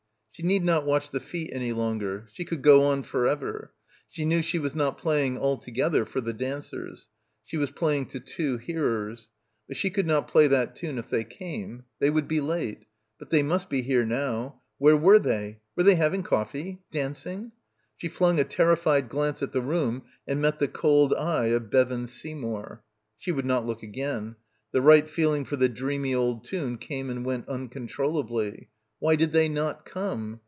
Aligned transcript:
She 0.33 0.47
need 0.47 0.63
not 0.63 0.87
watch 0.87 1.11
the 1.11 1.19
feet 1.19 1.51
any 1.53 1.71
longer. 1.71 2.27
She 2.33 2.45
could 2.45 2.63
go 2.63 2.81
on 2.85 3.03
for 3.03 3.27
ever. 3.27 3.73
She 4.09 4.25
knew 4.25 4.41
she 4.41 4.57
was 4.57 4.73
not 4.73 4.97
playing 4.97 5.37
altogether 5.37 6.03
for 6.03 6.19
the 6.19 6.33
dancers. 6.33 7.09
She 7.43 7.57
was 7.57 7.69
playing 7.69 8.07
to 8.07 8.19
two 8.19 8.57
hearers. 8.57 9.29
But 9.67 9.77
she 9.77 9.91
could 9.91 10.07
not 10.07 10.27
play 10.27 10.45
58 10.45 10.49
BACKWATER 10.49 10.65
that 10.65 10.75
tune 10.75 10.97
if 10.97 11.09
they 11.11 11.23
came. 11.25 11.83
They 11.99 12.09
would 12.09 12.27
be 12.27 12.41
late. 12.41 12.87
But 13.19 13.29
they 13.29 13.43
must 13.43 13.69
be 13.69 13.83
here 13.83 14.03
now. 14.05 14.61
Where 14.79 14.97
were 14.97 15.19
they? 15.19 15.59
Were 15.75 15.83
they 15.83 15.93
having 15.93 16.23
coffee? 16.23 16.81
Dancing? 16.89 17.51
She 17.95 18.07
flung 18.07 18.39
a 18.39 18.43
terrified 18.43 19.09
glance 19.09 19.43
at 19.43 19.51
the 19.51 19.61
room 19.61 20.01
and 20.27 20.41
met 20.41 20.57
the 20.57 20.67
cold 20.67 21.13
eye 21.13 21.47
of 21.47 21.69
Bevan 21.69 22.07
Seymour. 22.07 22.83
She 23.19 23.31
would 23.31 23.45
not 23.45 23.67
look 23.67 23.83
again. 23.83 24.37
The 24.71 24.81
right 24.81 25.07
feeling 25.07 25.45
for 25.45 25.57
the 25.57 25.69
dreamy 25.69 26.15
old 26.15 26.43
tune 26.43 26.79
came 26.79 27.11
and 27.11 27.23
went 27.23 27.47
uncontrollably. 27.47 28.69
Why 28.99 29.15
did 29.15 29.31
they 29.31 29.49
not 29.49 29.83
come? 29.83 30.39